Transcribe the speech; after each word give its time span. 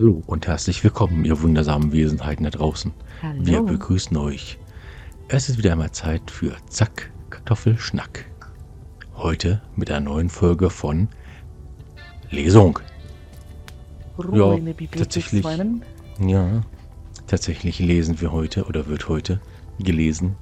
Hallo 0.00 0.22
und 0.26 0.46
herzlich 0.46 0.82
willkommen, 0.82 1.26
ihr 1.26 1.42
wundersamen 1.42 1.92
Wesenheiten 1.92 2.44
da 2.44 2.50
draußen. 2.50 2.90
Hallo. 3.20 3.44
Wir 3.44 3.60
begrüßen 3.60 4.16
euch. 4.16 4.58
Es 5.28 5.50
ist 5.50 5.58
wieder 5.58 5.72
einmal 5.72 5.90
Zeit 5.90 6.30
für 6.30 6.56
Zack, 6.70 7.10
Kartoffelschnack. 7.28 8.24
Heute 9.14 9.60
mit 9.76 9.90
einer 9.90 10.00
neuen 10.00 10.30
Folge 10.30 10.70
von 10.70 11.08
Lesung. 12.30 12.78
Ruhe 14.16 14.58
Ja, 14.58 14.74
tatsächlich. 14.96 15.44
Ja, 16.18 16.62
tatsächlich 17.26 17.78
lesen 17.78 18.22
wir 18.22 18.32
heute 18.32 18.64
oder 18.64 18.86
wird 18.86 19.06
heute 19.06 19.38
gelesen 19.80 20.34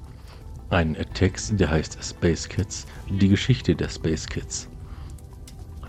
ein 0.69 0.95
Text, 1.13 1.59
der 1.59 1.69
heißt 1.69 1.97
Space 2.01 2.47
Kids, 2.47 2.87
die 3.09 3.27
Geschichte 3.27 3.75
der 3.75 3.89
Space 3.89 4.25
Kids. 4.25 4.69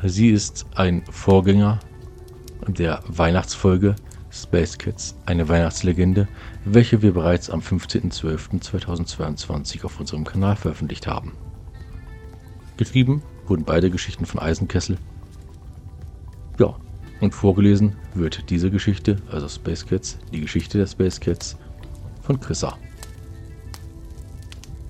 Sie 0.03 0.31
ist 0.31 0.67
ein 0.75 1.05
Vorgänger 1.09 1.79
der 2.67 3.03
Weihnachtsfolge 3.07 3.95
Space 4.31 4.79
Kids, 4.79 5.17
eine 5.27 5.49
Weihnachtslegende, 5.49 6.29
welche 6.65 7.03
wir 7.03 7.13
bereits 7.13 7.51
am 7.51 7.61
15.12.2022 7.61 9.85
auf 9.85 9.99
unserem 9.99 10.25
Kanal 10.25 10.57
veröffentlicht 10.57 11.07
haben. 11.07 11.33
Geschrieben 12.77 13.23
wurden 13.47 13.65
beide 13.65 13.91
Geschichten 13.91 14.27
von 14.27 14.41
Eisenkessel. 14.41 14.99
Ja, 16.59 16.77
und 17.21 17.35
vorgelesen 17.35 17.97
wird 18.15 18.51
diese 18.51 18.71
Geschichte, 18.71 19.17
also 19.31 19.49
Space 19.49 19.85
Kids, 19.85 20.19
die 20.33 20.41
Geschichte 20.41 20.79
der 20.79 20.87
Space 20.87 21.19
Kids, 21.19 21.57
von 22.23 22.39
Chrissa. 22.39 22.79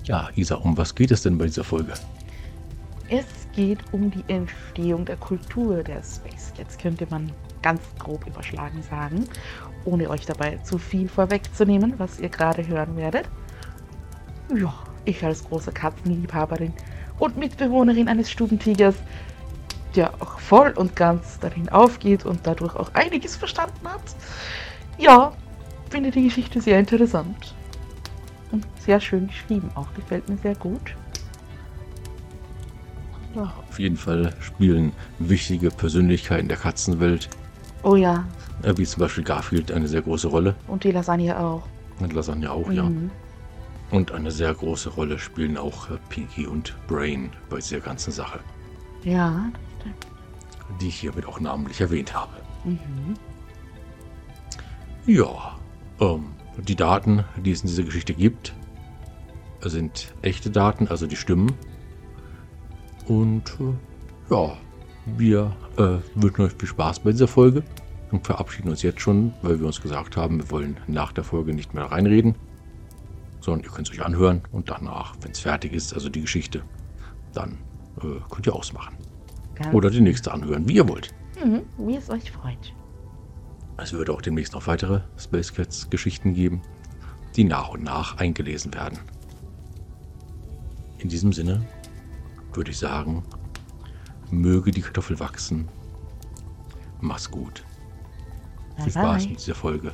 Ja, 0.03 0.29
Isa, 0.35 0.55
um 0.55 0.77
was 0.77 0.93
geht 0.93 1.11
es 1.11 1.23
denn 1.23 1.37
bei 1.37 1.45
dieser 1.45 1.63
Folge? 1.63 1.93
Es 3.09 3.25
geht 3.55 3.79
um 3.91 4.11
die 4.11 4.23
Entstehung 4.27 5.05
der 5.05 5.17
Kultur 5.17 5.83
der 5.83 6.03
Space 6.03 6.53
Kids, 6.55 6.77
könnte 6.77 7.07
man 7.09 7.31
ganz 7.61 7.81
grob 7.99 8.25
überschlagen 8.27 8.81
sagen, 8.83 9.25
ohne 9.85 10.09
euch 10.09 10.25
dabei 10.25 10.57
zu 10.57 10.77
viel 10.77 11.09
vorwegzunehmen, 11.09 11.95
was 11.97 12.19
ihr 12.19 12.29
gerade 12.29 12.67
hören 12.67 12.95
werdet. 12.95 13.27
Ja, 14.55 14.73
ich 15.05 15.23
als 15.23 15.43
große 15.43 15.71
Katzenliebhaberin 15.71 16.73
und 17.19 17.37
Mitbewohnerin 17.37 18.07
eines 18.07 18.29
Stubentigers, 18.29 18.95
der 19.95 20.13
auch 20.21 20.39
voll 20.39 20.71
und 20.71 20.95
ganz 20.95 21.39
darin 21.39 21.69
aufgeht 21.69 22.25
und 22.25 22.41
dadurch 22.43 22.75
auch 22.75 22.93
einiges 22.93 23.35
verstanden 23.35 23.87
hat. 23.87 24.01
Ja, 24.97 25.33
finde 25.89 26.11
die 26.11 26.23
Geschichte 26.23 26.61
sehr 26.61 26.79
interessant. 26.79 27.53
Und 28.51 28.65
sehr 28.79 28.99
schön 28.99 29.27
geschrieben, 29.27 29.69
auch 29.75 29.93
gefällt 29.93 30.27
mir 30.27 30.37
sehr 30.37 30.55
gut. 30.55 30.95
Ja. 33.35 33.53
Auf 33.69 33.79
jeden 33.79 33.97
Fall 33.97 34.33
spielen 34.41 34.91
wichtige 35.19 35.69
Persönlichkeiten 35.71 36.49
der 36.49 36.57
Katzenwelt, 36.57 37.29
Oh 37.83 37.95
ja, 37.95 38.25
wie 38.75 38.85
zum 38.85 38.99
Beispiel 39.01 39.23
Garfield, 39.23 39.71
eine 39.71 39.87
sehr 39.87 40.01
große 40.01 40.27
Rolle. 40.27 40.55
und 40.67 40.83
die 40.83 40.91
Lasagne 40.91 41.37
auch. 41.39 41.63
Und 41.99 42.13
Lasagne 42.13 42.51
auch, 42.51 42.71
ja. 42.71 42.83
Mhm. 42.83 43.09
Und 43.89 44.11
eine 44.11 44.31
sehr 44.31 44.53
große 44.53 44.89
Rolle 44.89 45.19
spielen 45.19 45.57
auch 45.57 45.89
äh, 45.89 45.97
Pinky 46.09 46.47
und 46.47 46.75
Brain 46.87 47.31
bei 47.49 47.57
dieser 47.57 47.79
ganzen 47.79 48.11
Sache, 48.11 48.39
Ja. 49.03 49.45
die 50.79 50.87
ich 50.87 50.99
hiermit 50.99 51.25
auch 51.25 51.39
namentlich 51.39 51.81
erwähnt 51.81 52.13
habe. 52.13 52.31
Mhm. 52.63 53.15
Ja, 55.05 55.55
ähm, 55.99 56.27
die 56.57 56.75
Daten, 56.75 57.23
die 57.37 57.51
es 57.51 57.61
in 57.61 57.67
dieser 57.67 57.83
Geschichte 57.83 58.13
gibt, 58.13 58.53
sind 59.61 60.13
echte 60.21 60.49
Daten, 60.51 60.87
also 60.87 61.07
die 61.07 61.15
Stimmen. 61.15 61.51
Und 63.07 63.57
äh, 63.59 64.33
ja, 64.33 64.53
wir 65.05 65.55
äh, 65.77 65.97
wünschen 66.15 66.45
euch 66.45 66.53
viel 66.53 66.69
Spaß 66.69 66.99
bei 66.99 67.11
dieser 67.11 67.27
Folge 67.27 67.63
und 68.11 68.25
verabschieden 68.25 68.69
uns 68.69 68.81
jetzt 68.81 69.01
schon, 69.01 69.33
weil 69.41 69.59
wir 69.59 69.67
uns 69.67 69.81
gesagt 69.81 70.17
haben, 70.17 70.39
wir 70.39 70.51
wollen 70.51 70.77
nach 70.87 71.11
der 71.11 71.23
Folge 71.23 71.53
nicht 71.53 71.73
mehr 71.73 71.85
reinreden, 71.85 72.35
sondern 73.39 73.63
ihr 73.63 73.71
könnt 73.71 73.87
es 73.87 73.93
euch 73.93 74.05
anhören 74.05 74.41
und 74.51 74.69
danach, 74.69 75.15
wenn 75.21 75.31
es 75.31 75.39
fertig 75.39 75.73
ist, 75.73 75.93
also 75.93 76.09
die 76.09 76.21
Geschichte, 76.21 76.63
dann 77.33 77.57
äh, 78.01 78.19
könnt 78.29 78.45
ihr 78.47 78.55
ausmachen. 78.55 78.95
Ganz 79.55 79.73
Oder 79.73 79.89
die 79.89 80.01
nächste 80.01 80.31
anhören, 80.31 80.67
wie 80.67 80.75
ihr 80.75 80.87
wollt. 80.87 81.13
Mhm. 81.43 81.61
Wie 81.77 81.95
es 81.95 82.09
euch 82.09 82.31
freut. 82.31 82.73
Es 83.77 83.93
wird 83.93 84.09
auch 84.09 84.21
demnächst 84.21 84.53
noch 84.53 84.67
weitere 84.67 85.01
Space 85.17 85.53
Cats 85.53 85.89
Geschichten 85.89 86.33
geben, 86.33 86.61
die 87.35 87.43
nach 87.43 87.69
und 87.69 87.83
nach 87.83 88.17
eingelesen 88.17 88.73
werden. 88.73 88.99
In 90.99 91.09
diesem 91.09 91.33
Sinne 91.33 91.65
würde 92.53 92.71
ich 92.71 92.77
sagen, 92.77 93.23
möge 94.31 94.71
die 94.71 94.81
Kartoffel 94.81 95.19
wachsen. 95.19 95.67
Mach's 96.99 97.29
gut. 97.29 97.63
Bye 98.75 98.83
Viel 98.83 98.93
Spaß 98.93 99.23
bye. 99.23 99.31
mit 99.31 99.39
dieser 99.39 99.55
Folge 99.55 99.91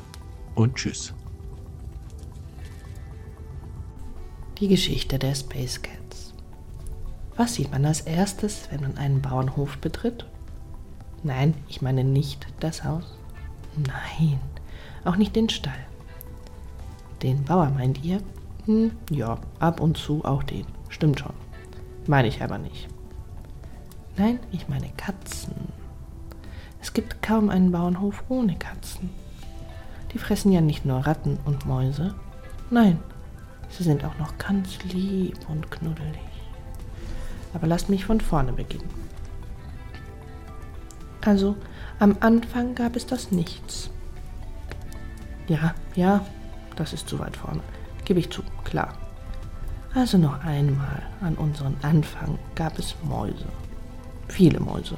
und 0.55 0.75
tschüss. 0.75 1.13
Die 4.59 4.67
Geschichte 4.67 5.19
der 5.19 5.35
Space 5.35 5.81
Cats. 5.81 6.33
Was 7.35 7.53
sieht 7.53 7.71
man 7.71 7.85
als 7.85 8.01
erstes, 8.01 8.67
wenn 8.71 8.81
man 8.81 8.97
einen 8.97 9.21
Bauernhof 9.21 9.77
betritt? 9.77 10.25
Nein, 11.23 11.53
ich 11.67 11.81
meine 11.81 12.03
nicht 12.03 12.47
das 12.59 12.83
Haus. 12.83 13.17
Nein, 13.75 14.39
auch 15.05 15.15
nicht 15.15 15.35
den 15.35 15.49
Stall. 15.49 15.85
Den 17.21 17.43
Bauer 17.43 17.69
meint 17.69 18.03
ihr? 18.03 18.21
Hm, 18.65 18.91
ja, 19.11 19.39
ab 19.59 19.79
und 19.79 19.97
zu 19.97 20.25
auch 20.25 20.43
den. 20.43 20.65
Stimmt 20.89 21.19
schon. 21.19 21.33
Meine 22.07 22.27
ich 22.27 22.41
aber 22.41 22.57
nicht. 22.57 22.87
Nein, 24.17 24.39
ich 24.51 24.67
meine 24.67 24.89
Katzen. 24.97 25.53
Es 26.81 26.93
gibt 26.93 27.21
kaum 27.21 27.49
einen 27.49 27.71
Bauernhof 27.71 28.23
ohne 28.29 28.55
Katzen. 28.57 29.09
Die 30.13 30.19
fressen 30.19 30.51
ja 30.51 30.61
nicht 30.61 30.85
nur 30.85 31.05
Ratten 31.05 31.37
und 31.45 31.65
Mäuse. 31.65 32.15
Nein, 32.69 32.99
Sie 33.69 33.83
sind 33.83 34.03
auch 34.03 34.17
noch 34.17 34.37
ganz 34.37 34.81
lieb 34.83 35.37
und 35.49 35.69
knuddelig. 35.69 36.19
Aber 37.53 37.67
lasst 37.67 37.89
mich 37.89 38.05
von 38.05 38.21
vorne 38.21 38.53
beginnen. 38.53 38.89
Also, 41.21 41.55
am 41.99 42.15
Anfang 42.21 42.75
gab 42.75 42.95
es 42.95 43.05
das 43.05 43.31
Nichts. 43.31 43.89
Ja, 45.47 45.75
ja, 45.95 46.25
das 46.75 46.93
ist 46.93 47.07
zu 47.07 47.19
weit 47.19 47.35
vorne. 47.35 47.61
Gebe 48.05 48.19
ich 48.19 48.29
zu, 48.29 48.41
klar. 48.63 48.93
Also 49.93 50.17
noch 50.17 50.43
einmal, 50.43 51.01
an 51.21 51.35
unseren 51.35 51.75
Anfang 51.81 52.37
gab 52.55 52.77
es 52.79 52.95
Mäuse. 53.03 53.45
Viele 54.27 54.59
Mäuse. 54.59 54.97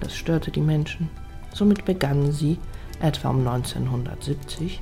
Das 0.00 0.14
störte 0.14 0.50
die 0.50 0.60
Menschen. 0.60 1.08
Somit 1.52 1.84
begannen 1.84 2.32
sie, 2.32 2.58
etwa 3.00 3.30
um 3.30 3.46
1970, 3.46 4.80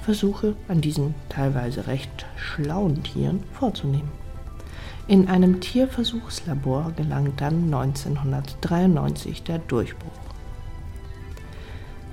Versuche 0.00 0.56
an 0.68 0.80
diesen 0.80 1.14
teilweise 1.28 1.86
recht 1.86 2.26
schlauen 2.36 3.02
Tieren 3.02 3.42
vorzunehmen. 3.52 4.10
In 5.06 5.28
einem 5.28 5.60
Tierversuchslabor 5.60 6.92
gelang 6.96 7.32
dann 7.36 7.64
1993 7.64 9.42
der 9.42 9.58
Durchbruch. 9.58 10.10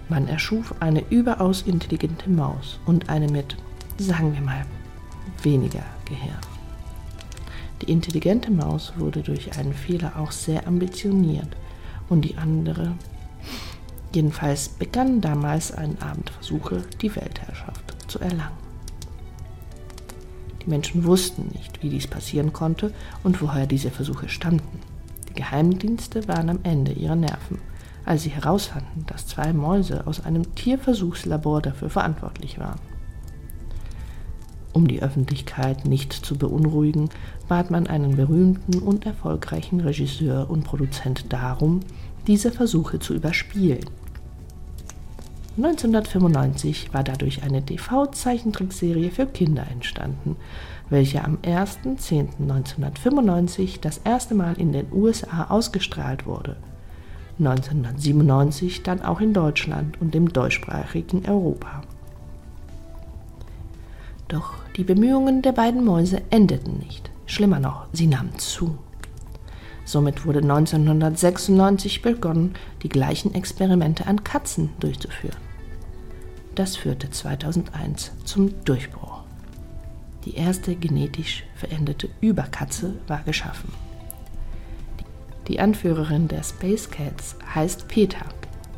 Man 0.09 0.27
erschuf 0.27 0.73
eine 0.79 1.03
überaus 1.09 1.61
intelligente 1.61 2.29
Maus 2.29 2.79
und 2.85 3.09
eine 3.09 3.27
mit, 3.27 3.55
sagen 3.97 4.33
wir 4.33 4.41
mal, 4.41 4.65
weniger 5.43 5.83
Gehirn. 6.05 6.56
Die 7.81 7.91
intelligente 7.91 8.51
Maus 8.51 8.93
wurde 8.97 9.21
durch 9.21 9.57
einen 9.57 9.73
Fehler 9.73 10.13
auch 10.17 10.31
sehr 10.31 10.67
ambitioniert 10.67 11.49
und 12.09 12.21
die 12.21 12.37
andere 12.37 12.93
Jedenfalls 14.13 14.69
begannen 14.69 15.21
damals 15.21 15.71
ein 15.71 16.01
Abend 16.01 16.29
Versuche, 16.29 16.83
die 17.01 17.15
Weltherrschaft 17.15 18.09
zu 18.09 18.19
erlangen. 18.19 18.57
Die 20.61 20.69
Menschen 20.69 21.03
wussten 21.03 21.49
nicht, 21.53 21.83
wie 21.83 21.89
dies 21.89 22.07
passieren 22.07 22.53
konnte 22.53 22.93
und 23.23 23.41
woher 23.41 23.67
diese 23.67 23.91
Versuche 23.91 24.29
stammten. 24.29 24.79
Die 25.29 25.33
Geheimdienste 25.33 26.27
waren 26.27 26.49
am 26.49 26.59
Ende 26.63 26.93
ihrer 26.93 27.15
Nerven, 27.15 27.59
als 28.05 28.23
sie 28.23 28.29
herausfanden, 28.29 29.05
dass 29.05 29.27
zwei 29.27 29.53
Mäuse 29.53 30.07
aus 30.07 30.25
einem 30.25 30.55
Tierversuchslabor 30.55 31.61
dafür 31.61 31.89
verantwortlich 31.89 32.59
waren. 32.59 32.79
Um 34.77 34.87
die 34.87 35.01
Öffentlichkeit 35.01 35.85
nicht 35.85 36.13
zu 36.13 36.37
beunruhigen, 36.37 37.09
bat 37.47 37.71
man 37.71 37.87
einen 37.87 38.15
berühmten 38.15 38.77
und 38.77 39.07
erfolgreichen 39.07 39.79
Regisseur 39.79 40.51
und 40.51 40.65
Produzent 40.65 41.33
darum, 41.33 41.79
diese 42.27 42.51
Versuche 42.51 42.99
zu 42.99 43.15
überspielen. 43.15 43.85
1995 45.57 46.93
war 46.93 47.03
dadurch 47.03 47.41
eine 47.41 47.65
TV-Zeichentrickserie 47.65 49.09
für 49.09 49.25
Kinder 49.25 49.65
entstanden, 49.71 50.35
welche 50.91 51.23
am 51.23 51.37
1.10.1995 51.37 53.79
das 53.81 53.97
erste 54.03 54.35
Mal 54.35 54.59
in 54.59 54.73
den 54.73 54.93
USA 54.93 55.47
ausgestrahlt 55.49 56.27
wurde. 56.27 56.55
1997 57.39 58.83
dann 58.83 59.01
auch 59.01 59.21
in 59.21 59.33
Deutschland 59.33 59.99
und 59.99 60.13
im 60.13 60.31
deutschsprachigen 60.31 61.27
Europa. 61.27 61.81
Doch 64.27 64.53
die 64.75 64.83
Bemühungen 64.83 65.41
der 65.41 65.53
beiden 65.53 65.85
Mäuse 65.85 66.21
endeten 66.29 66.79
nicht. 66.79 67.09
Schlimmer 67.25 67.59
noch, 67.59 67.87
sie 67.93 68.07
nahmen 68.07 68.37
zu. 68.37 68.77
Somit 69.85 70.25
wurde 70.25 70.39
1996 70.39 72.01
begonnen, 72.01 72.55
die 72.83 72.89
gleichen 72.89 73.33
Experimente 73.33 74.05
an 74.05 74.23
Katzen 74.23 74.69
durchzuführen. 74.79 75.37
Das 76.55 76.75
führte 76.75 77.09
2001 77.09 78.11
zum 78.25 78.63
Durchbruch. 78.65 79.21
Die 80.25 80.35
erste 80.35 80.75
genetisch 80.75 81.45
veränderte 81.55 82.09
Überkatze 82.19 82.95
war 83.07 83.23
geschaffen. 83.23 83.71
Die 85.47 85.61
Anführerin 85.61 86.27
der 86.27 86.43
Space 86.43 86.89
Cats 86.89 87.37
heißt 87.55 87.87
Peter. 87.87 88.25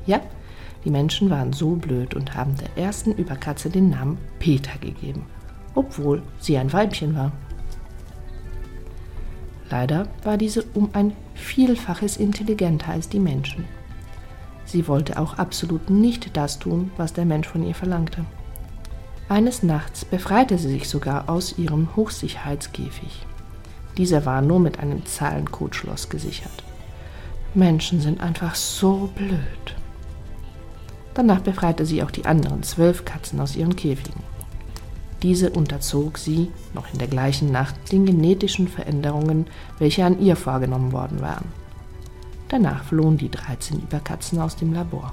Ja, 0.05 0.21
die 0.85 0.91
Menschen 0.91 1.31
waren 1.31 1.53
so 1.53 1.75
blöd 1.75 2.13
und 2.13 2.35
haben 2.35 2.55
der 2.57 2.83
ersten 2.83 3.13
Überkatze 3.13 3.71
den 3.71 3.89
Namen 3.89 4.19
Peter 4.37 4.77
gegeben, 4.77 5.25
obwohl 5.79 6.21
sie 6.41 6.57
ein 6.57 6.73
Weibchen 6.73 7.15
war. 7.15 7.31
Leider 9.69 10.07
war 10.23 10.35
diese 10.35 10.65
um 10.73 10.89
ein 10.91 11.13
Vielfaches 11.35 12.17
intelligenter 12.17 12.91
als 12.91 13.07
die 13.07 13.19
Menschen. 13.19 13.63
Sie 14.65 14.89
wollte 14.89 15.17
auch 15.17 15.37
absolut 15.37 15.89
nicht 15.89 16.35
das 16.35 16.59
tun, 16.59 16.91
was 16.97 17.13
der 17.13 17.23
Mensch 17.23 17.47
von 17.47 17.65
ihr 17.65 17.75
verlangte. 17.75 18.25
Eines 19.29 19.63
Nachts 19.63 20.03
befreite 20.03 20.57
sie 20.57 20.69
sich 20.69 20.89
sogar 20.89 21.29
aus 21.29 21.57
ihrem 21.57 21.95
Hochsicherheitskäfig. 21.95 23.25
Dieser 23.97 24.25
war 24.25 24.41
nur 24.41 24.59
mit 24.59 24.79
einem 24.79 25.05
Zahlencode-Schloss 25.05 26.09
gesichert. 26.09 26.63
Menschen 27.53 28.01
sind 28.01 28.19
einfach 28.19 28.55
so 28.55 29.09
blöd. 29.15 29.75
Danach 31.13 31.39
befreite 31.39 31.85
sie 31.85 32.03
auch 32.03 32.11
die 32.11 32.25
anderen 32.25 32.63
zwölf 32.63 33.05
Katzen 33.05 33.39
aus 33.39 33.55
ihren 33.55 33.77
Käfigen. 33.77 34.23
Diese 35.21 35.49
unterzog 35.49 36.17
sie, 36.17 36.49
noch 36.73 36.91
in 36.93 36.99
der 36.99 37.07
gleichen 37.07 37.51
Nacht, 37.51 37.75
den 37.91 38.05
genetischen 38.05 38.67
Veränderungen, 38.67 39.47
welche 39.77 40.05
an 40.05 40.19
ihr 40.21 40.35
vorgenommen 40.35 40.91
worden 40.91 41.21
waren. 41.21 41.45
Danach 42.47 42.85
flohen 42.85 43.17
die 43.17 43.29
13 43.29 43.79
Überkatzen 43.81 44.39
aus 44.39 44.55
dem 44.55 44.73
Labor. 44.73 45.11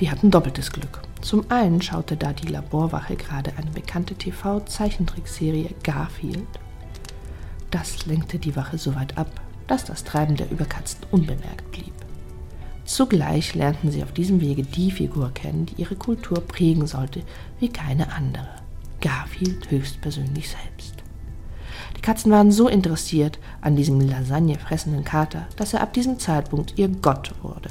Die 0.00 0.10
hatten 0.10 0.30
doppeltes 0.30 0.70
Glück. 0.72 1.02
Zum 1.20 1.50
einen 1.50 1.82
schaute 1.82 2.16
da 2.16 2.32
die 2.32 2.46
Laborwache 2.46 3.16
gerade 3.16 3.52
eine 3.56 3.70
bekannte 3.72 4.14
TV-Zeichentrickserie 4.14 5.74
Garfield. 5.82 6.46
Das 7.72 8.06
lenkte 8.06 8.38
die 8.38 8.54
Wache 8.54 8.78
so 8.78 8.94
weit 8.94 9.18
ab, 9.18 9.28
dass 9.66 9.84
das 9.84 10.04
Treiben 10.04 10.36
der 10.36 10.50
Überkatzen 10.50 11.00
unbemerkt 11.10 11.70
blieb. 11.72 11.97
Zugleich 12.88 13.54
lernten 13.54 13.90
sie 13.90 14.02
auf 14.02 14.12
diesem 14.12 14.40
Wege 14.40 14.62
die 14.62 14.90
Figur 14.90 15.30
kennen, 15.34 15.66
die 15.66 15.74
ihre 15.82 15.94
Kultur 15.94 16.40
prägen 16.40 16.86
sollte 16.86 17.20
wie 17.60 17.68
keine 17.68 18.10
andere. 18.12 18.48
Garfield 19.02 19.70
höchstpersönlich 19.70 20.48
selbst. 20.48 20.94
Die 21.98 22.00
Katzen 22.00 22.32
waren 22.32 22.50
so 22.50 22.66
interessiert 22.66 23.38
an 23.60 23.76
diesem 23.76 24.00
Lasagne 24.00 24.58
fressenden 24.58 25.04
Kater, 25.04 25.46
dass 25.56 25.74
er 25.74 25.82
ab 25.82 25.92
diesem 25.92 26.18
Zeitpunkt 26.18 26.78
ihr 26.78 26.88
Gott 26.88 27.34
wurde. 27.42 27.68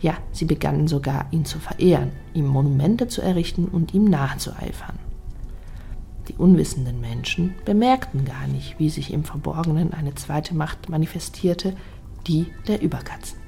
Ja, 0.00 0.14
sie 0.30 0.44
begannen 0.44 0.86
sogar, 0.86 1.26
ihn 1.32 1.44
zu 1.44 1.58
verehren, 1.58 2.12
ihm 2.32 2.46
Monumente 2.46 3.08
zu 3.08 3.22
errichten 3.22 3.64
und 3.64 3.92
ihm 3.92 4.04
nachzueifern. 4.04 5.00
Die 6.28 6.34
unwissenden 6.34 7.00
Menschen 7.00 7.56
bemerkten 7.64 8.24
gar 8.24 8.46
nicht, 8.46 8.78
wie 8.78 8.88
sich 8.88 9.12
im 9.12 9.24
Verborgenen 9.24 9.92
eine 9.92 10.14
zweite 10.14 10.54
Macht 10.54 10.88
manifestierte, 10.88 11.74
die 12.28 12.46
der 12.68 12.80
Überkatzen. 12.82 13.41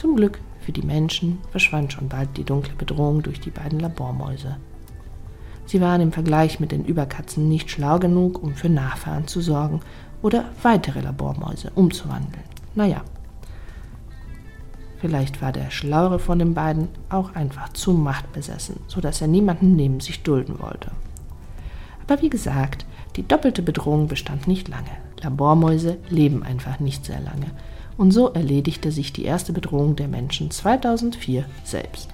Zum 0.00 0.16
Glück 0.16 0.40
für 0.60 0.72
die 0.72 0.80
Menschen 0.80 1.40
verschwand 1.50 1.92
schon 1.92 2.08
bald 2.08 2.34
die 2.38 2.44
dunkle 2.44 2.72
Bedrohung 2.72 3.22
durch 3.22 3.38
die 3.38 3.50
beiden 3.50 3.80
Labormäuse. 3.80 4.56
Sie 5.66 5.82
waren 5.82 6.00
im 6.00 6.10
Vergleich 6.10 6.58
mit 6.58 6.72
den 6.72 6.86
Überkatzen 6.86 7.50
nicht 7.50 7.70
schlau 7.70 7.98
genug, 7.98 8.42
um 8.42 8.54
für 8.54 8.70
Nachfahren 8.70 9.26
zu 9.26 9.42
sorgen 9.42 9.80
oder 10.22 10.46
weitere 10.62 11.02
Labormäuse 11.02 11.70
umzuwandeln. 11.74 12.44
Naja, 12.74 13.02
vielleicht 15.00 15.42
war 15.42 15.52
der 15.52 15.70
Schlauere 15.70 16.18
von 16.18 16.38
den 16.38 16.54
beiden 16.54 16.88
auch 17.10 17.34
einfach 17.34 17.68
zu 17.74 17.92
machtbesessen, 17.92 18.80
sodass 18.86 19.20
er 19.20 19.28
niemanden 19.28 19.76
neben 19.76 20.00
sich 20.00 20.22
dulden 20.22 20.60
wollte. 20.60 20.92
Aber 22.08 22.22
wie 22.22 22.30
gesagt, 22.30 22.86
die 23.16 23.28
doppelte 23.28 23.60
Bedrohung 23.60 24.08
bestand 24.08 24.48
nicht 24.48 24.68
lange. 24.68 24.96
Labormäuse 25.20 25.98
leben 26.08 26.42
einfach 26.42 26.80
nicht 26.80 27.04
sehr 27.04 27.20
lange 27.20 27.48
und 28.00 28.12
so 28.12 28.28
erledigte 28.32 28.92
sich 28.92 29.12
die 29.12 29.26
erste 29.26 29.52
Bedrohung 29.52 29.94
der 29.94 30.08
Menschen 30.08 30.50
2004 30.50 31.44
selbst. 31.64 32.08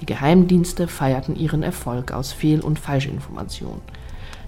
Die 0.00 0.06
Geheimdienste 0.06 0.86
feierten 0.86 1.34
ihren 1.34 1.64
Erfolg 1.64 2.12
aus 2.12 2.30
Fehl- 2.30 2.60
und 2.60 2.78
Falschinformationen. 2.78 3.80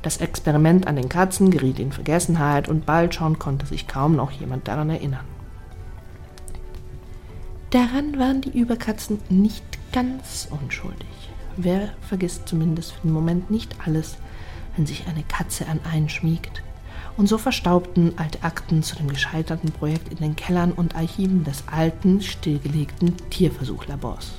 Das 0.02 0.19
Experiment 0.19 0.87
an 0.87 0.94
den 0.94 1.08
Katzen 1.08 1.50
geriet 1.50 1.81
in 1.81 1.91
Vergessenheit 1.91 2.69
und 2.69 2.87
bald 2.87 3.17
schon 3.17 3.41
konnte 3.41 3.67
sich 3.67 3.88
kaum 3.88 4.14
noch 4.14 4.31
jemand 4.31 4.69
daran 4.69 4.88
erinnern. 4.88 5.25
Daran 7.70 8.20
waren 8.20 8.43
die 8.43 8.56
Überkatzen 8.56 9.19
nicht 9.31 9.64
ganz 9.93 10.47
unschuldig. 10.62 11.08
Wer 11.56 11.88
vergisst 12.02 12.47
zumindest 12.47 12.93
für 12.93 13.08
den 13.08 13.12
Moment 13.12 13.50
nicht 13.50 13.75
alles, 13.85 14.17
wenn 14.76 14.87
sich 14.87 15.08
eine 15.08 15.25
Katze 15.25 15.67
an 15.67 15.81
einen 15.93 16.08
schmiegt 16.08 16.62
und 17.21 17.27
so 17.27 17.37
verstaubten 17.37 18.15
alte 18.17 18.43
Akten 18.43 18.83
zu 18.83 18.97
dem 18.97 19.09
gescheiterten 19.09 19.73
Projekt 19.73 20.11
in 20.11 20.17
den 20.17 20.37
Kellern 20.37 20.73
und 20.73 20.97
Archiven 20.97 21.45
des 21.45 21.65
alten, 21.71 22.23
stillgelegten 22.23 23.15
Tierversuchlabors. 23.29 24.31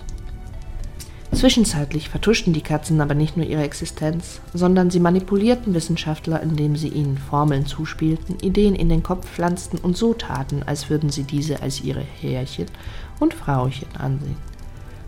Zwischenzeitlich 1.31 2.09
vertuschten 2.09 2.53
die 2.53 2.63
Katzen 2.63 2.99
aber 2.99 3.13
nicht 3.13 3.37
nur 3.37 3.45
ihre 3.45 3.61
Existenz, 3.61 4.41
sondern 4.55 4.89
sie 4.89 4.99
manipulierten 4.99 5.75
Wissenschaftler, 5.75 6.41
indem 6.41 6.75
sie 6.75 6.87
ihnen 6.87 7.19
Formeln 7.19 7.67
zuspielten, 7.67 8.39
Ideen 8.39 8.73
in 8.73 8.89
den 8.89 9.03
Kopf 9.03 9.27
pflanzten 9.27 9.77
und 9.77 9.95
so 9.95 10.15
taten, 10.15 10.63
als 10.63 10.89
würden 10.89 11.11
sie 11.11 11.23
diese 11.23 11.61
als 11.61 11.81
ihre 11.81 12.01
Herrchen 12.01 12.65
und 13.19 13.35
Frauchen 13.35 13.95
ansehen. 13.95 14.37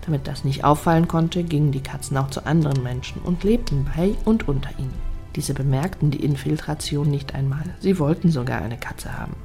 Damit 0.06 0.28
das 0.28 0.44
nicht 0.44 0.64
auffallen 0.64 1.08
konnte, 1.08 1.44
gingen 1.44 1.72
die 1.72 1.82
Katzen 1.82 2.18
auch 2.18 2.30
zu 2.30 2.46
anderen 2.46 2.84
Menschen 2.84 3.20
und 3.24 3.44
lebten 3.44 3.90
bei 3.96 4.14
und 4.26 4.48
unter 4.48 4.70
ihnen. 4.78 5.13
Diese 5.36 5.54
bemerkten 5.54 6.12
die 6.12 6.24
Infiltration 6.24 7.10
nicht 7.10 7.34
einmal, 7.34 7.64
sie 7.80 7.98
wollten 8.00 8.30
sogar 8.30 8.62
eine 8.62 8.78
Katze 8.78 9.18
haben. 9.18 9.36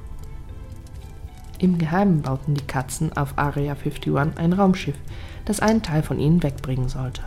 Im 1.57 1.77
Geheimen 1.77 2.21
bauten 2.21 2.53
die 2.53 2.65
Katzen 2.65 3.11
auf 3.17 3.37
Area 3.37 3.73
51 3.73 4.37
ein 4.37 4.53
Raumschiff, 4.53 4.95
das 5.45 5.59
einen 5.59 5.81
Teil 5.81 6.03
von 6.03 6.19
ihnen 6.19 6.41
wegbringen 6.41 6.87
sollte. 6.87 7.21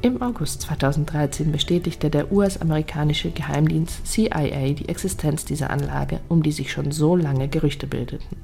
Im 0.00 0.22
August 0.22 0.62
2013 0.62 1.50
bestätigte 1.50 2.08
der 2.08 2.32
US-amerikanische 2.32 3.32
Geheimdienst 3.32 4.06
CIA 4.06 4.72
die 4.72 4.88
Existenz 4.88 5.44
dieser 5.44 5.70
Anlage, 5.70 6.20
um 6.28 6.44
die 6.44 6.52
sich 6.52 6.70
schon 6.70 6.92
so 6.92 7.16
lange 7.16 7.48
Gerüchte 7.48 7.88
bildeten. 7.88 8.36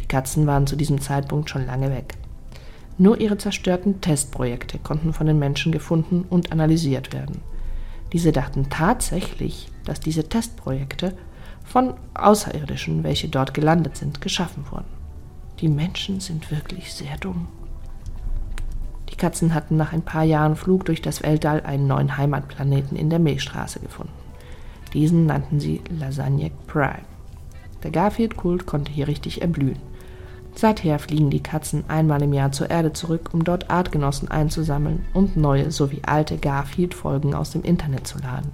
Die 0.00 0.06
Katzen 0.06 0.46
waren 0.46 0.66
zu 0.66 0.76
diesem 0.76 1.00
Zeitpunkt 1.00 1.50
schon 1.50 1.66
lange 1.66 1.90
weg. 1.90 2.14
Nur 2.96 3.20
ihre 3.20 3.36
zerstörten 3.36 4.00
Testprojekte 4.00 4.78
konnten 4.78 5.12
von 5.12 5.26
den 5.26 5.38
Menschen 5.38 5.70
gefunden 5.72 6.24
und 6.28 6.50
analysiert 6.50 7.12
werden. 7.12 7.42
Diese 8.12 8.32
dachten 8.32 8.70
tatsächlich, 8.70 9.68
dass 9.84 10.00
diese 10.00 10.28
Testprojekte 10.28 11.16
von 11.64 11.94
Außerirdischen, 12.14 13.04
welche 13.04 13.28
dort 13.28 13.52
gelandet 13.52 13.96
sind, 13.96 14.20
geschaffen 14.20 14.64
wurden. 14.70 14.86
Die 15.60 15.68
Menschen 15.68 16.20
sind 16.20 16.50
wirklich 16.50 16.92
sehr 16.94 17.16
dumm. 17.18 17.48
Die 19.10 19.16
Katzen 19.16 19.52
hatten 19.52 19.76
nach 19.76 19.92
ein 19.92 20.02
paar 20.02 20.24
Jahren 20.24 20.56
Flug 20.56 20.84
durch 20.84 21.02
das 21.02 21.22
Weltall 21.22 21.62
einen 21.62 21.86
neuen 21.86 22.16
Heimatplaneten 22.16 22.96
in 22.96 23.10
der 23.10 23.18
Milchstraße 23.18 23.80
gefunden. 23.80 24.12
Diesen 24.94 25.26
nannten 25.26 25.60
sie 25.60 25.82
Lasagne 25.90 26.50
Prime. 26.66 27.04
Der 27.82 27.90
Garfield-Kult 27.90 28.66
konnte 28.66 28.90
hier 28.90 29.08
richtig 29.08 29.42
erblühen. 29.42 29.78
Seither 30.58 30.98
fliegen 30.98 31.30
die 31.30 31.40
Katzen 31.40 31.84
einmal 31.86 32.20
im 32.20 32.32
Jahr 32.32 32.50
zur 32.50 32.68
Erde 32.68 32.92
zurück, 32.92 33.30
um 33.32 33.44
dort 33.44 33.70
Artgenossen 33.70 34.28
einzusammeln 34.28 35.06
und 35.14 35.36
neue 35.36 35.70
sowie 35.70 36.02
alte 36.04 36.36
Garfield-Folgen 36.36 37.32
aus 37.32 37.52
dem 37.52 37.62
Internet 37.62 38.08
zu 38.08 38.18
laden. 38.18 38.50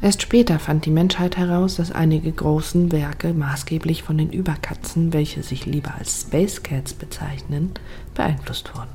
Erst 0.00 0.22
später 0.22 0.58
fand 0.58 0.86
die 0.86 0.90
Menschheit 0.92 1.36
heraus, 1.36 1.76
dass 1.76 1.92
einige 1.92 2.32
großen 2.32 2.90
Werke 2.90 3.34
maßgeblich 3.34 4.02
von 4.02 4.16
den 4.16 4.30
Überkatzen, 4.30 5.12
welche 5.12 5.42
sich 5.42 5.66
lieber 5.66 5.94
als 5.98 6.22
Space 6.22 6.62
Cats 6.62 6.94
bezeichnen, 6.94 7.72
beeinflusst 8.14 8.74
wurden. 8.74 8.88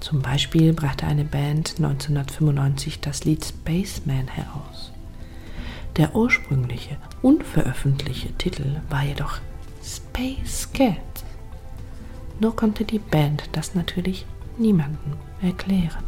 Zum 0.00 0.20
Beispiel 0.20 0.74
brachte 0.74 1.06
eine 1.06 1.24
Band 1.24 1.76
1995 1.78 3.00
das 3.00 3.24
Lied 3.24 3.42
Spaceman 3.42 4.28
heraus. 4.28 4.92
Der 5.96 6.14
ursprüngliche, 6.14 6.98
unveröffentlichte 7.22 8.34
Titel 8.34 8.82
war 8.90 9.02
jedoch 9.02 9.40
Space 9.82 10.68
Cat. 10.72 10.96
Nur 12.40 12.54
konnte 12.54 12.84
die 12.84 12.98
Band 12.98 13.48
das 13.52 13.74
natürlich 13.74 14.26
niemandem 14.58 15.14
erklären. 15.40 16.04